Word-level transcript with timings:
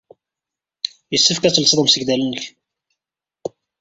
Yessefk 1.11 1.43
ad 1.43 1.53
telsed 1.53 1.79
amsegdal-nnek. 1.81 2.43